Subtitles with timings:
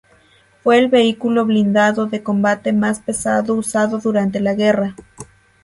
[0.63, 4.95] Fue el vehículo blindado de combate más pesado usado durante la guerra.